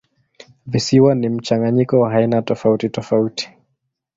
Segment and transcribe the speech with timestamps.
[0.65, 3.49] Visiwa ni mchanganyiko wa aina tofautitofauti.